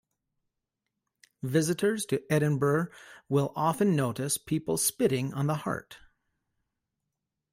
[1.43, 2.87] Visitors to Edinburgh
[3.29, 5.99] will often notice people spitting on the Heart.